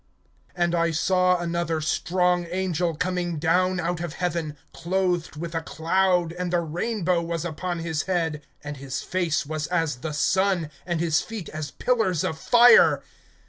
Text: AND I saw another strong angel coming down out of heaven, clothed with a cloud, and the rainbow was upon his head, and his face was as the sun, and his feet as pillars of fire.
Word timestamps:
AND 0.55 0.73
I 0.73 0.89
saw 0.89 1.37
another 1.39 1.79
strong 1.79 2.47
angel 2.49 2.95
coming 2.95 3.37
down 3.37 3.79
out 3.79 3.99
of 4.01 4.13
heaven, 4.13 4.57
clothed 4.73 5.35
with 5.35 5.53
a 5.53 5.61
cloud, 5.61 6.33
and 6.33 6.51
the 6.51 6.61
rainbow 6.61 7.21
was 7.21 7.45
upon 7.45 7.77
his 7.77 8.01
head, 8.09 8.41
and 8.63 8.77
his 8.77 9.03
face 9.03 9.45
was 9.45 9.67
as 9.67 9.97
the 9.97 10.13
sun, 10.13 10.71
and 10.87 10.99
his 11.01 11.21
feet 11.21 11.49
as 11.49 11.69
pillars 11.69 12.23
of 12.23 12.39
fire. 12.39 13.03